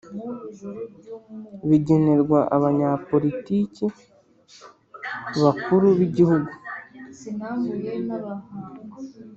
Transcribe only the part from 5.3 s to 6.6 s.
bakuru b igihugu